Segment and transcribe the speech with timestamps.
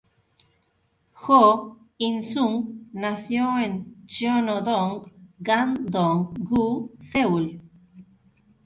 [1.25, 1.37] Jo
[2.07, 2.55] In-sung
[3.03, 3.71] nació en
[4.07, 4.99] Cheonho-dong,
[5.51, 6.67] Gangdong-gu,
[7.13, 7.47] Seúl.